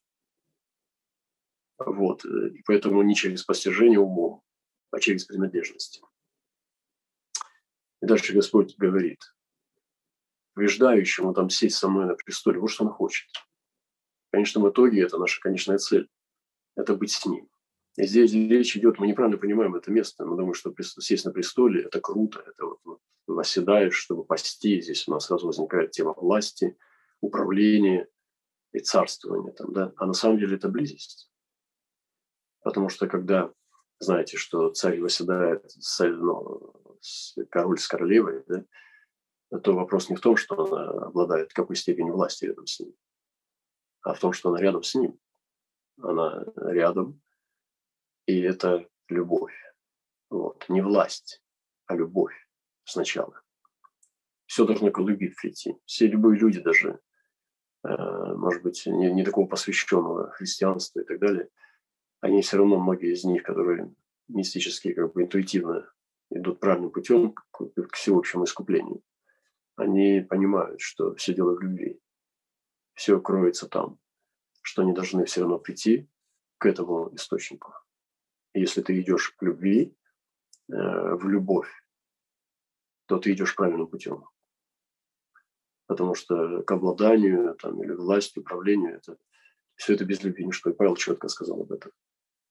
[1.77, 2.25] Вот.
[2.25, 4.41] И поэтому не через постижение умом,
[4.91, 6.01] а через принадлежность.
[8.01, 9.19] И дальше Господь говорит,
[10.53, 13.29] побеждающему там сесть со мной на престоле, вот что он хочет.
[14.27, 16.09] В конечном итоге это наша конечная цель.
[16.75, 17.49] Это быть с ним.
[17.97, 20.25] И здесь речь идет, мы неправильно понимаем это место.
[20.25, 22.43] Мы думаем, что сесть на престоле– это круто.
[22.45, 24.81] Это вот восседаешь, чтобы пасти.
[24.81, 26.77] Здесь у нас сразу возникает тема власти,
[27.21, 28.07] управления
[28.73, 29.53] и царствования.
[29.53, 29.93] Там, да?
[29.95, 31.31] А на самом деле это близость.
[32.65, 33.53] Потому что когда,
[33.99, 36.73] знаете, что царь восседает, с, ну,
[37.51, 42.45] король с королевой, да, то вопрос не в том, что она обладает какой степенью власти
[42.45, 42.95] рядом с ним,
[44.01, 45.19] а в том, что она рядом с ним.
[46.01, 47.21] Она рядом,
[48.25, 49.53] и это любовь.
[50.31, 50.67] Вот.
[50.67, 51.43] Не власть,
[51.85, 52.33] а любовь
[52.83, 53.43] сначала.
[54.47, 55.77] Все должно к любви прийти.
[55.85, 56.99] Все любые люди даже,
[57.83, 57.89] э,
[58.33, 61.51] может быть, не, не такого посвященного христианства и так далее,
[62.25, 63.93] они все равно, многие из них, которые
[64.27, 65.87] мистически, как бы интуитивно
[66.31, 69.03] идут правильным путем к, к всеобщему искуплению,
[69.75, 72.01] они понимают, что все дело в любви.
[72.95, 73.99] Все кроется там,
[74.63, 76.09] что они должны все равно прийти
[76.57, 77.73] к этому источнику.
[78.53, 79.95] И если ты идешь к любви,
[80.71, 81.69] э, в любовь,
[83.05, 84.25] то ты идешь правильным путем.
[85.85, 89.15] Потому что к обладанию там, или власти, управлению, это,
[89.75, 90.71] все это без любви ничто.
[90.71, 91.91] И Павел четко сказал об этом,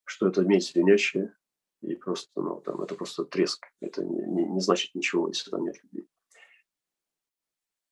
[0.05, 1.37] что это месть звенящая,
[1.83, 3.67] и просто, ну, там, это просто треск.
[3.81, 6.09] Это не, не, значит ничего, если там нет любви.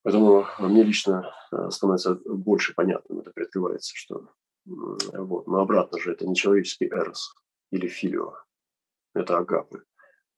[0.02, 4.28] Поэтому мне лично э, становится больше понятным, это приоткрывается, что
[4.64, 5.46] вот.
[5.46, 7.34] Но обратно же это не человеческий эрос
[7.70, 8.34] или филио,
[9.14, 9.84] это агапы.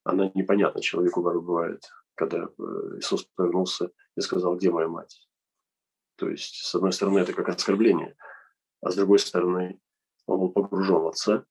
[0.03, 1.83] Она непонятна человеку бывает
[2.15, 5.29] когда э, Иисус повернулся и сказал, где моя мать?
[6.17, 8.17] То есть, с одной стороны, это как оскорбление,
[8.81, 9.81] а с другой стороны,
[10.27, 11.45] он был погружен в отца,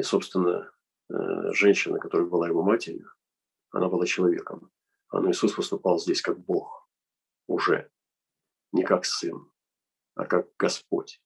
[0.00, 0.72] и, собственно,
[1.10, 3.12] э, женщина, которая была его матерью,
[3.70, 4.72] она была человеком.
[5.10, 6.88] А Иисус выступал здесь как Бог
[7.46, 7.90] уже,
[8.72, 9.50] не как Сын,
[10.14, 11.22] а как Господь,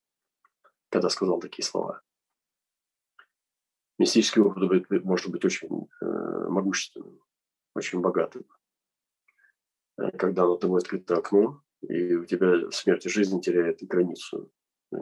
[0.90, 2.02] когда сказал такие слова.
[3.98, 7.20] Мистический опыт может быть очень э, могущественным
[7.74, 8.44] очень богатым.
[9.98, 14.50] Э, когда на тобой открыто окно, и у тебя смерть и жизнь теряет границу,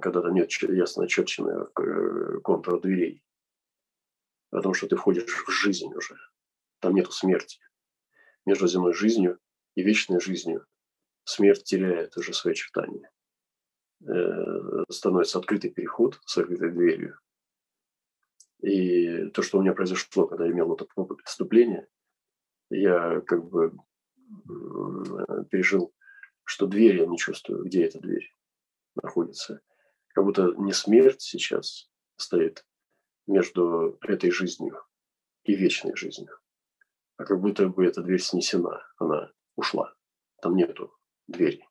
[0.01, 3.23] когда там нет ясно очерченного э, контура дверей.
[4.53, 6.17] Потому что ты входишь в жизнь уже.
[6.79, 7.59] Там нету смерти.
[8.47, 9.41] Между земной жизнью
[9.75, 10.65] и вечной жизнью
[11.25, 13.11] смерть теряет уже свои очертания.
[14.07, 17.19] Э, становится открытый переход с открытой дверью.
[18.63, 21.89] И то, что у меня произошло, когда я имел это опыт преступления–
[22.73, 23.73] я как бы
[25.51, 25.95] пережил,
[26.45, 28.35] что дверь я не чувствую, где эта дверь
[28.95, 29.61] находится.
[30.09, 32.67] Как будто не смерть сейчас стоит
[33.27, 34.83] между этой жизнью
[35.45, 36.39] и вечной жизнью,
[37.17, 39.95] а как будто бы эта дверь снесена, она ушла,
[40.41, 41.67] там нету двери.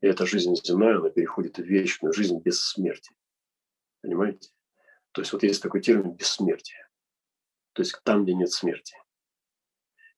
[0.00, 3.14] И эта жизнь земная, она переходит в вечную жизнь без смерти.
[4.00, 4.50] Понимаете?
[5.12, 6.88] То есть вот есть такой термин бессмертие.
[7.72, 8.96] То есть там, где нет смерти.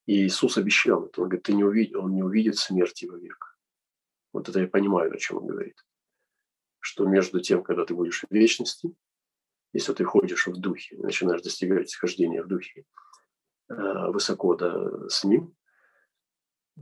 [0.07, 1.23] И Иисус обещал это.
[1.23, 3.59] Он говорит, ты не увидишь, он не увидит смерти вовек.
[4.33, 5.85] Вот это я понимаю, о чем он говорит.
[6.81, 8.95] Что между тем, когда ты будешь в вечности,
[9.73, 12.85] если ты ходишь в духе, начинаешь достигать хождения в духе
[13.69, 13.75] э,
[14.11, 15.55] высоко да, с ним,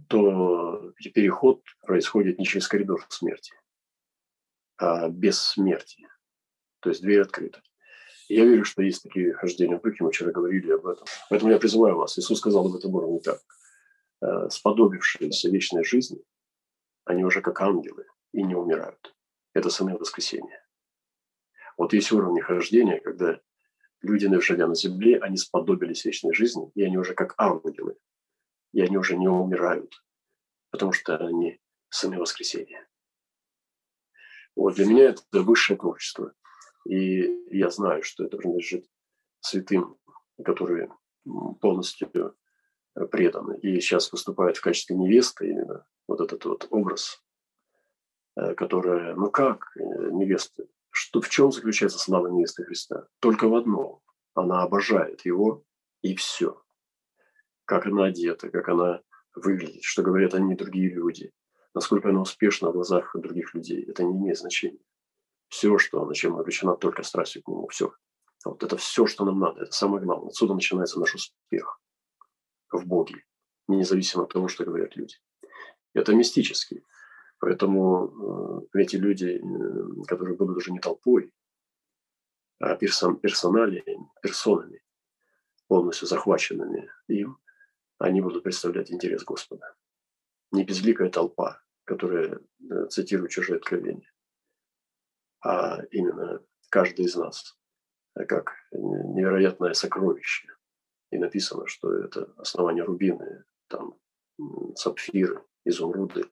[0.09, 3.55] то переход происходит не через коридор смерти,
[4.77, 6.07] а без смерти.
[6.81, 7.62] То есть дверь открыта.
[8.29, 11.07] Я верю, что есть такие хождения в духе, мы вчера говорили об этом.
[11.31, 12.18] Поэтому я призываю вас.
[12.18, 13.40] Иисус сказал об этом уровне так.
[14.20, 16.22] «Э, сподобившиеся вечной жизни,
[17.05, 19.16] они уже как ангелы и не умирают.
[19.55, 20.62] Это сыны воскресения.
[21.79, 23.41] Вот есть уровни хождения, когда
[24.03, 27.97] люди, живя на земле, они сподобились вечной жизни, и они уже как ангелы,
[28.73, 30.05] и они уже не умирают,
[30.71, 32.87] потому что они сыны воскресения.
[34.55, 36.35] Вот для меня это высшее творчество–
[36.88, 38.88] и я знаю, что это принадлежит
[39.41, 39.99] святым,
[40.43, 40.91] которые
[41.61, 42.11] полностью
[43.11, 43.59] преданы.
[43.59, 47.23] И сейчас выступает в качестве невесты именно вот этот вот образ,
[48.37, 50.67] э, которая, ну как э, невесты?
[51.01, 53.07] Что, в чем заключается слава невесты Христа?
[53.21, 54.01] Только в одном.
[54.35, 55.63] Она обожает его,
[56.03, 56.61] и все.
[57.65, 59.03] Как она одета, как она
[59.35, 61.33] выглядит, что говорят они другие люди,
[61.73, 63.85] насколько она успешна в глазах других людей.
[63.85, 64.81] Это не имеет значения
[65.49, 67.93] все, что, на чем обречена только страстью к нему, все.
[68.45, 70.31] Вот это все, что нам надо, это самое главное.
[70.31, 71.81] Отсюда начинается наш успех
[72.73, 73.25] в Боге,
[73.69, 75.15] независимо от того, что говорят люди.
[75.95, 76.85] Это мистически.
[77.40, 81.33] Поэтому э, эти люди, э, которые будут уже не толпой,
[82.59, 84.83] а персон, персоналиями, персонами,
[85.68, 87.38] полностью захваченными им,
[87.98, 89.77] они будут представлять интерес Господа.
[90.51, 94.12] Не безликая толпа, которая э, цитирует чужие откровения,
[95.40, 97.57] а именно каждый из нас,
[98.14, 100.48] как невероятное сокровище.
[101.11, 103.96] И написано, что это основание рубины, там
[104.74, 106.29] сапфиры, изумруды,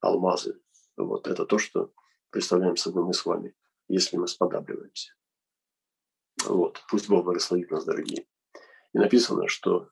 [0.00, 0.60] алмазы.
[0.96, 1.92] Вот это то, что
[2.30, 3.54] представляем собой мы с вами,
[3.88, 5.12] если мы сподабливаемся.
[6.44, 6.82] Вот.
[6.90, 8.26] Пусть Бог благословит нас, дорогие.
[8.92, 9.90] И написано, что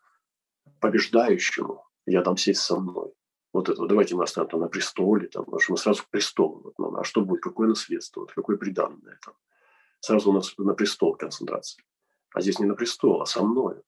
[0.80, 3.12] побеждающему я дам сесть со мной.
[3.52, 6.60] Вот это, давайте мы оставим там на престоле, там, потому что мы сразу к престолу.
[6.62, 9.34] Вот, ну, а что будет, какое наследство, вот, какое приданное там.
[10.00, 11.84] Сразу у нас на престол концентрация.
[12.34, 13.80] А здесь не на престол, а со мной.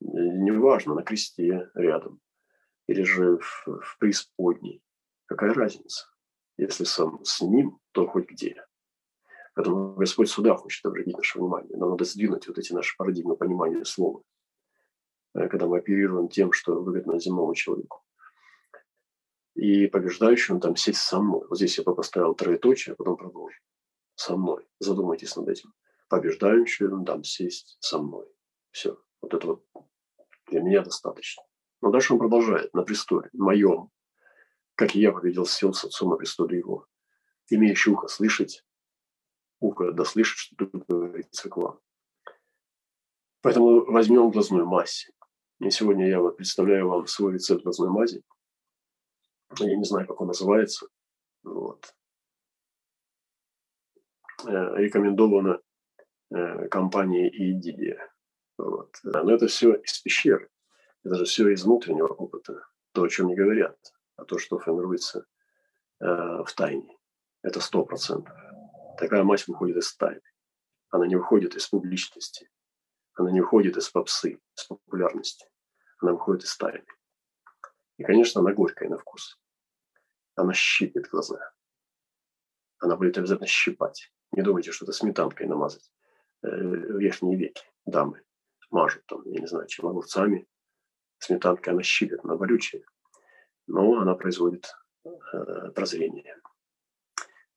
[0.00, 2.20] Неважно, на кресте рядом.
[2.86, 4.73] Или же в, в преисподней.
[5.44, 6.06] Какая разница?
[6.56, 8.64] Если сам с ним, то хоть где.
[9.54, 11.76] Поэтому Господь сюда хочет обратить наше внимание.
[11.76, 14.22] Нам надо сдвинуть вот эти наши парадигмы понимания слова,
[15.34, 18.02] э, когда мы оперируем тем, что выгодно земному человеку.
[19.54, 21.46] И побеждающий он там сесть со мной.
[21.46, 23.58] Вот здесь я поставил троеточие, а потом продолжу.
[24.14, 24.66] Со мной.
[24.78, 25.74] Задумайтесь над этим.
[26.08, 28.26] Побеждающий он там сесть со мной.
[28.70, 28.98] Все.
[29.20, 29.64] Вот это вот
[30.46, 31.42] для меня достаточно.
[31.82, 32.72] Но дальше он продолжает.
[32.72, 33.90] На престоле моем,
[34.74, 36.86] как и я победил сел с отцом на его.
[37.50, 38.64] Имеющий ухо слышать,
[39.60, 41.80] ухо да слышит, что говорится к вам.
[43.42, 45.10] Поэтому возьмем глазную мазь.
[45.60, 48.22] И сегодня я вот представляю вам свой рецепт глазной мази.
[49.58, 50.88] Я не знаю, как он называется.
[51.42, 51.94] Вот.
[54.46, 55.60] Э, рекомендовано
[56.30, 58.10] э, компанией Идидия.
[58.56, 58.96] Вот.
[59.02, 60.50] Но это все из пещеры.
[61.04, 62.66] Это же все из внутреннего опыта.
[62.92, 63.78] То, о чем не говорят,
[64.16, 65.26] а то, что формируется
[66.00, 66.96] э, в тайне.
[67.42, 68.34] Это сто процентов.
[68.98, 70.22] Такая мать выходит из тайны.
[70.90, 72.50] Она не выходит из публичности.
[73.14, 75.48] Она не выходит из попсы, из популярности.
[75.98, 76.86] Она выходит из тайны.
[77.98, 79.40] И, конечно, она горькая на вкус.
[80.36, 81.52] Она щипит глаза.
[82.78, 84.12] Она будет обязательно щипать.
[84.32, 85.92] Не думайте, что это сметанкой намазать.
[86.42, 88.22] Э, верхние веки дамы
[88.70, 90.46] мажут там, я не знаю, чем огурцами.
[91.18, 92.84] Сметанкой она щипит, она болючая.
[93.66, 94.72] Но она производит
[95.04, 96.36] э, прозрение.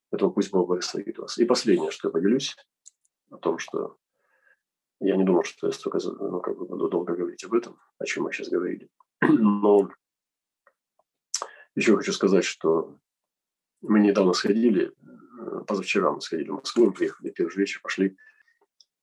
[0.10, 1.38] Поэтому пусть Бог благословит вас.
[1.38, 2.56] И последнее, что я поделюсь,
[3.30, 3.98] о том, что
[5.00, 8.06] я не думал, что я столько ну, как бы буду долго говорить об этом, о
[8.06, 8.89] чем мы сейчас говорили.
[9.22, 9.89] Но
[11.76, 12.98] еще хочу сказать, что
[13.82, 14.93] мы недавно сходили,
[15.67, 18.17] позавчера мы сходили в Москву, мы приехали первый же вечер, пошли.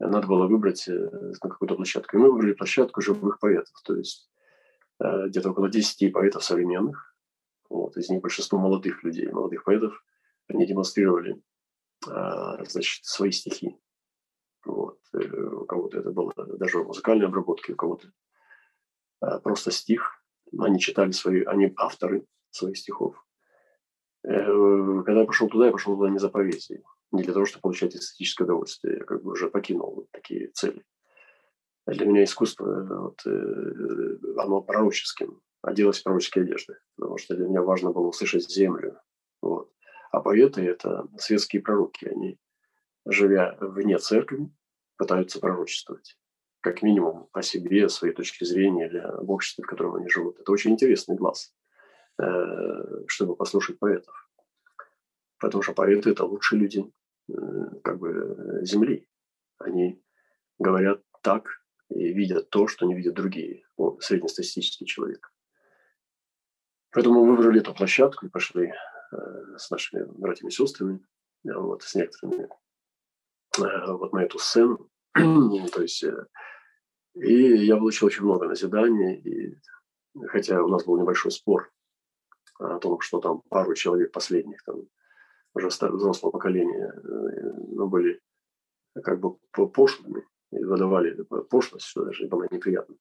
[0.00, 2.16] Надо было выбрать э, на какую-то площадку.
[2.16, 4.33] И мы выбрали площадку живых поэтов, то есть э,
[5.28, 7.14] где-то около 10 поэтов современных.
[7.68, 10.04] Вот, из них большинство молодых людей, молодых поэтов.
[10.48, 11.42] Они демонстрировали
[12.06, 13.76] э, значит, свои стихи.
[14.64, 14.98] Вот.
[15.12, 18.10] У кого-то это было даже музыкальной обработки, у кого-то
[19.42, 20.22] просто стих.
[20.58, 23.24] Они читали свои, они авторы своих стихов.
[24.24, 27.62] Э, когда я пошел туда, я пошел туда не за поэзией, не для того, чтобы
[27.62, 28.98] получать эстетическое удовольствие.
[28.98, 30.82] Я как бы уже покинул вот такие цели.
[31.86, 37.62] Для меня искусство, вот, э, оно пророческим, оделось в пророческие одежды, потому что для меня
[37.62, 38.98] важно было услышать землю.
[39.42, 39.70] Вот.
[40.10, 42.06] А поэты– это светские пророки.
[42.06, 42.38] Они,
[43.04, 44.50] живя вне церкви,
[44.96, 46.16] пытаются пророчествовать.
[46.60, 50.38] Как минимум о себе, о своей точке зрения или об обществе, в котором они живут.
[50.40, 51.52] Это очень интересный глаз.
[52.16, 54.14] Э, чтобы послушать поэтов.
[55.38, 56.90] Потому что поэты– это лучшие люди
[57.28, 57.32] э,
[57.82, 59.08] как бы земли.
[59.58, 60.00] Они
[60.58, 65.32] говорят так и видят то, что не видят другие, о, среднестатистический человек.
[66.90, 68.72] Поэтому мы выбрали эту площадку и пошли
[69.12, 69.16] э,
[69.58, 71.04] с нашими братьями и сестрами,
[71.44, 72.48] вот, с некоторыми,
[73.58, 74.90] вот на эту сцену.
[75.14, 76.04] То есть,
[77.14, 79.60] и я получил очень много назиданий, и,
[80.28, 81.72] хотя у нас был небольшой спор
[82.58, 84.82] о том, что там пару человек последних, там,
[85.54, 88.20] уже взрослого поколения, э, ну, были
[89.02, 89.36] как бы
[89.68, 90.26] пошлыми,
[90.62, 92.96] выдавали пошлость, что даже было неприятно.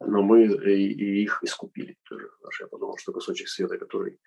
[0.00, 2.30] Но мы и, их искупили тоже.
[2.60, 4.20] Я подумал, что кусочек света, который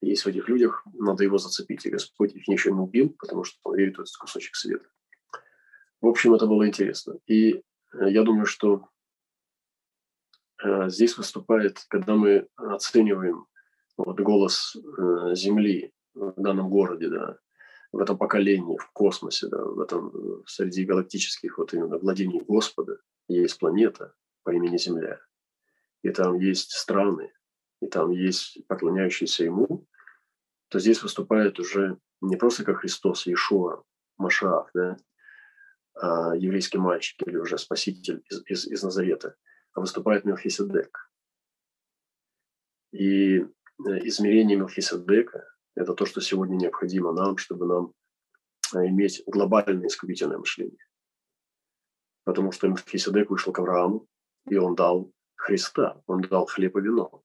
[0.00, 1.86] есть в этих людях, надо его зацепить.
[1.86, 4.86] И Господь их ничего не убил, потому что он верит в этот кусочек света.
[6.00, 7.18] В общем, это было интересно.
[7.26, 7.62] И э,
[8.10, 8.88] я думаю, что
[10.62, 13.46] Э, здесь выступает, когда мы оцениваем
[13.96, 17.38] вот, голос э, земли в данном городе, да,
[17.92, 23.58] в этом поколении, в космосе, да, в этом среди галактических вот именно владений Господа есть
[23.58, 25.20] планета по имени Земля.
[26.02, 27.32] И там есть страны,
[27.80, 29.86] и там есть поклоняющиеся Ему,
[30.68, 33.84] то здесь выступает уже не просто как Христос, Иешуа,
[34.16, 34.96] Машаах, да,
[35.94, 39.36] а еврейский мальчик или уже спаситель из, из, из Назарета,
[39.74, 41.10] а выступает Мелхиседек.
[42.92, 43.46] И э,
[43.78, 47.92] измерение Мелхиседека– это то, что сегодня необходимо нам, чтобы нам
[48.74, 50.84] э, иметь глобальное искупительное мышление.
[52.24, 54.06] Потому что Мелхиседек вышел к Аврааму,
[54.48, 57.22] и он дал Христа, он дал хлеб и вино.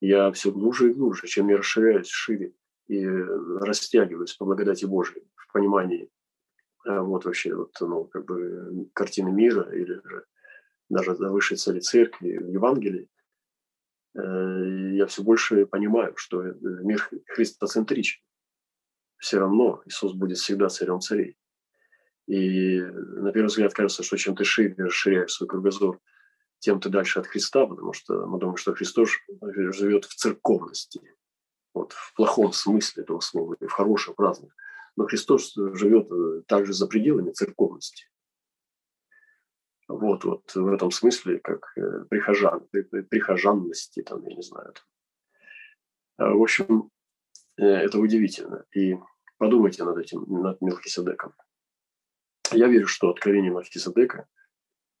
[0.00, 2.54] Я все глубже и глубже, чем я расширяюсь шире
[2.86, 6.10] и растягиваюсь по благодати Божией в понимании
[6.86, 10.24] а вот вообще вот, ну, как бы картины мира или же
[10.88, 13.15] даже до высшей цели церкви, в Евангелии, э,
[14.16, 18.22] я все больше понимаю, что мир христоцентричен.
[19.18, 21.36] Все равно Иисус будет всегда царем царей.
[22.26, 26.00] И на первый взгляд кажется, что чем ты шире расширяешь свой кругозор,
[26.58, 29.10] тем ты дальше от Христа, потому что мы думаем, что Христос
[29.72, 31.00] живет в церковности,
[31.74, 34.54] вот в плохом смысле этого слова, и в хорошем, праздных.
[34.96, 38.06] Но Христос живет э, также за пределами церковности.
[39.88, 42.66] Вот, вот в этом смысле, как э, прихожан,
[43.08, 44.72] прихожанности, там, я не знаю.
[44.72, 44.84] Там.
[46.18, 46.90] А, в общем,
[47.56, 48.64] э, это удивительно.
[48.74, 48.96] И
[49.38, 51.34] подумайте над этим, над Мелхиседеком.
[52.52, 54.26] Я верю, что откровение Мелхиседека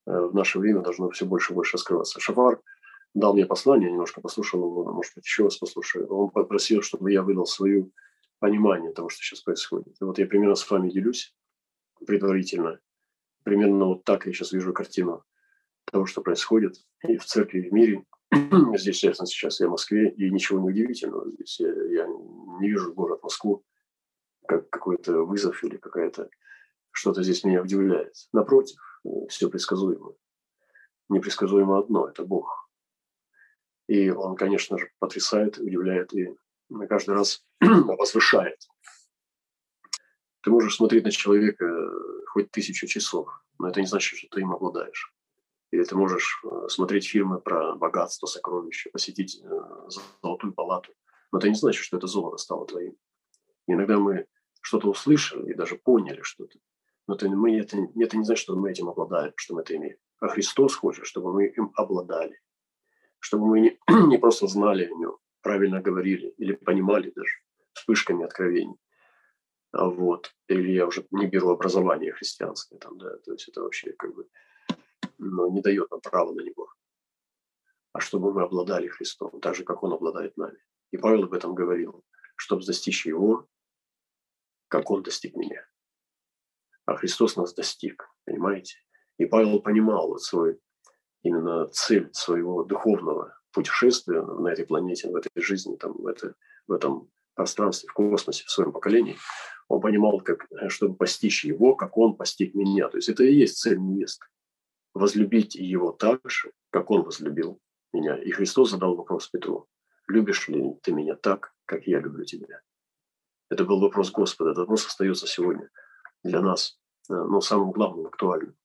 [0.04, 2.20] в наше время должно все больше и больше раскрываться.
[2.20, 2.60] Шафар
[3.14, 6.06] дал мне послание, немножко послушал его, может быть, еще раз послушаю.
[6.08, 7.90] Он попросил, чтобы я выдал свою
[8.38, 9.96] понимание того, что сейчас происходит.
[10.00, 11.34] И вот я примерно с вами делюсь
[12.06, 12.78] предварительно.
[13.46, 15.24] Примерно вот так я сейчас вижу картину
[15.84, 16.74] того, что происходит
[17.06, 18.04] и в церкви, и в мире.
[18.76, 21.30] Здесь, честно, сейчас я в Москве, и ничего не удивительного.
[21.30, 23.64] Здесь я, я не вижу город Москву
[24.48, 26.28] как какой-то вызов или какая-то
[26.90, 28.14] что-то здесь меня удивляет.
[28.32, 28.80] Напротив,
[29.28, 30.14] все предсказуемо.
[31.08, 32.68] Непредсказуемо одно– это Бог.
[33.86, 36.34] И Он, конечно же, потрясает, удивляет и
[36.88, 38.58] каждый раз возвышает.
[40.46, 43.28] Ты можешь смотреть на человека э, хоть тысячу часов,
[43.58, 45.12] но это не значит, что ты им обладаешь.
[45.72, 49.88] Или ты можешь э, смотреть фильмы про богатство, сокровища, посетить э,
[50.22, 50.92] золотую палату,
[51.32, 52.94] но это не значит, что это золото стало твоим.
[53.66, 54.26] иногда мы
[54.60, 56.60] что-то услышали и даже поняли что-то,
[57.08, 59.96] но это, мы, это, это не значит, что мы этим обладаем, что мы это имеем.
[60.20, 62.40] А Христос хочет, чтобы мы им обладали,
[63.18, 67.32] чтобы мы не, не просто знали о нем, правильно говорили или понимали даже
[67.72, 68.76] вспышками откровений.
[69.76, 70.34] Вот.
[70.48, 74.26] Или я уже не беру образование христианское, там, да, то есть это вообще как бы
[75.18, 76.68] ну, не дает нам права на него.
[77.92, 80.58] А чтобы мы обладали Христом, так же, как Он обладает нами.
[80.92, 82.04] И Павел об этом говорил,
[82.36, 83.48] чтобы достичь Его,
[84.68, 85.66] как Он достиг меня.
[86.86, 88.76] А Христос нас достиг, понимаете?
[89.18, 90.60] И Павел понимал вот свой,
[91.22, 96.34] именно цель своего духовного путешествия на этой планете, в этой жизни, там, в, это,
[96.66, 99.16] в этом пространстве, в космосе, в своем поколении,
[99.68, 102.88] он понимал, как, э, чтобы постичь его, как он постиг меня.
[102.88, 104.26] То есть это и есть цель невесты.
[104.94, 107.60] Возлюбить его так же, как он возлюбил
[107.92, 108.16] меня.
[108.16, 109.66] И Христос задал вопрос Петру,
[110.08, 112.60] любишь ли ты меня так, как я люблю тебя?
[113.50, 114.50] Это был вопрос Господа.
[114.50, 115.70] Этот вопрос остается сегодня
[116.22, 118.56] для нас, э, но самым главным, актуальным.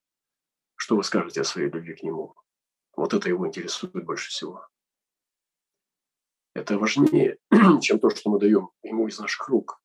[0.75, 2.35] Что вы скажете о своей любви к Нему?
[2.95, 4.67] Вот это его интересует больше всего.
[6.53, 7.37] Это важнее,
[7.81, 9.80] чем то, что мы даем ему из наших рук.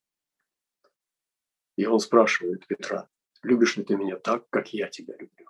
[1.77, 3.09] И он спрашивает Петра,
[3.43, 5.47] любишь ли ты меня так, как я тебя люблю?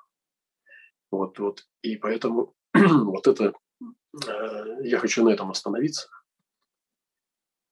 [1.11, 1.67] Вот, вот.
[1.83, 3.55] И поэтому вот это,
[4.27, 6.09] э, я хочу на этом остановиться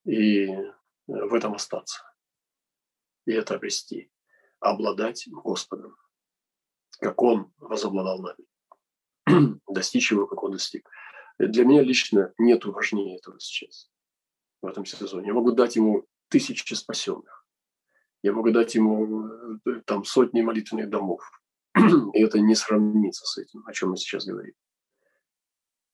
[0.04, 0.46] и
[1.06, 2.02] в этом остаться.
[3.26, 4.10] И это обрести,
[4.60, 5.96] обладать Господом,
[7.00, 10.88] как Он возобладал нами, достичь Его, как Он достиг.
[11.38, 13.90] Для меня лично нет важнее этого сейчас,
[14.62, 15.28] в этом сезоне.
[15.28, 17.43] Я могу дать ему тысячи спасенных.
[18.24, 21.20] Я могу дать ему э, там сотни молитвенных домов.
[22.14, 24.54] И это не сравнится с этим, о чем мы сейчас говорим.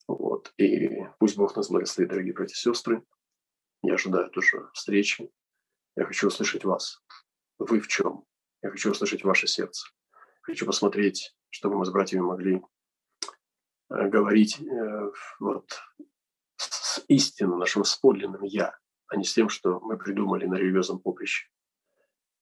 [0.09, 0.53] Вот.
[0.57, 3.03] И пусть Бог нас благословит, дорогие братья и сестры.
[3.83, 5.31] Я ожидаю тоже встречи.
[5.97, 7.03] Я хочу услышать вас.
[7.59, 8.25] Вы в чем?
[8.63, 9.89] Я хочу услышать ваше сердце.
[10.43, 12.63] Хочу посмотреть, чтобы мы с братьями могли
[13.91, 15.81] Э, говорить э, вот,
[16.57, 18.79] с истинным нашим с подлинным «я»,
[19.09, 21.49] а не с тем, что мы придумали на религиозном поприще.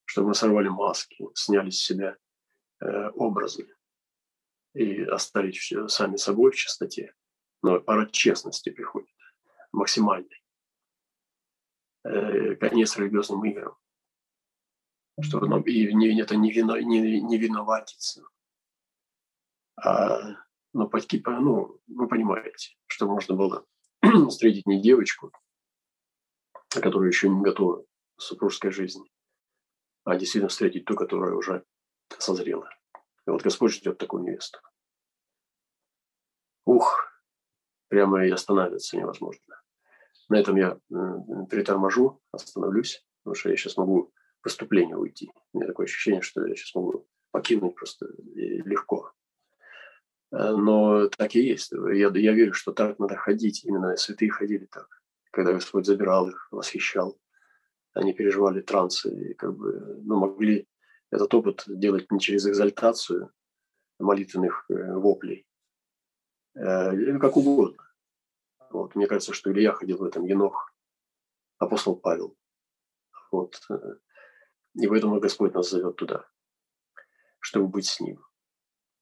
[0.08, 2.16] Чтобы мы сорвали маски, сняли с себя
[2.80, 3.68] э, образы
[4.72, 7.14] и остались сами собой в чистоте.
[7.62, 9.14] Но пора честности приходит,
[9.70, 10.42] максимальной.
[12.02, 13.76] Конец религиозным играм.
[15.20, 18.22] Что нам, и не, это не, вино, не, не виноватиться.
[19.76, 20.20] А,
[20.72, 23.66] ну, ну, вы понимаете, что можно было
[24.30, 25.32] встретить не девочку,
[26.70, 27.84] которая еще не готова
[28.16, 29.10] к супружеской жизни,
[30.08, 31.64] а действительно встретить ту, которая уже
[32.18, 32.70] созрела.
[33.26, 34.58] И вот Господь ждет такую невесту.
[36.64, 37.12] Ух,
[37.88, 39.60] прямо и останавливаться невозможно.
[40.30, 40.78] На этом я
[41.50, 44.10] приторможу, остановлюсь, потому что я сейчас могу
[44.42, 45.30] выступление уйти.
[45.52, 49.12] У меня такое ощущение, что я сейчас могу покинуть просто легко.
[50.32, 51.72] Э, но так и есть.
[51.72, 53.62] Я, я верю, что так надо ходить.
[53.64, 54.88] Именно святые ходили так.
[55.32, 57.18] Когда Господь забирал их, восхищал,
[57.92, 60.68] они переживали трансы и как бы ну, могли
[61.10, 63.32] этот опыт делать не через экзальтацию
[63.98, 65.46] молитвенных э, воплей,
[66.54, 67.82] э, как угодно.
[68.70, 68.94] Вот.
[68.94, 70.72] Мне кажется, что Илья ходил в этом, Енох,
[71.58, 72.36] апостол Павел.
[73.30, 73.60] Вот.
[74.74, 76.28] И поэтому Господь нас зовет туда,
[77.40, 78.24] чтобы быть с Ним.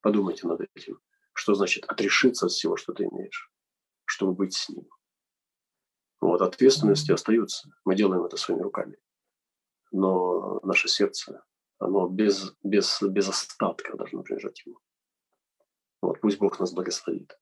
[0.00, 1.00] Подумайте над этим.
[1.32, 3.50] Что значит отрешиться от всего, что ты имеешь,
[4.06, 4.88] чтобы быть с Ним.
[6.20, 7.70] Вот ответственности остаются.
[7.84, 8.98] Мы делаем это своими руками.
[9.92, 11.44] Но наше сердце,
[11.78, 14.78] оно без, без, без остатка должно принадлежать Ему.
[16.02, 17.38] Вот пусть Бог нас благословит.